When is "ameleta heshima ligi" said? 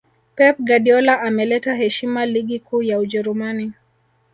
1.21-2.59